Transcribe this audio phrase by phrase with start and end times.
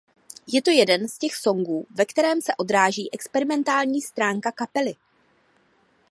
[0.47, 4.95] Je to jeden z těch songů ve kterém se odráží experimentální stránka kapely.